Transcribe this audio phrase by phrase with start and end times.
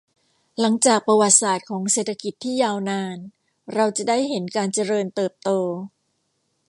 [0.59, 3.17] หลังจากประวัติศาสตร์ของเศรษฐกิจที่ยาวนาน
[3.73, 5.49] เราจะได้เห็นการเจริญเติบโต